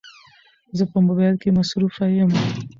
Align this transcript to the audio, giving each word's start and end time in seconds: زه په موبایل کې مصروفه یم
زه 0.77 0.83
په 0.91 0.97
موبایل 1.07 1.35
کې 1.41 1.49
مصروفه 1.57 2.05
یم 2.17 2.31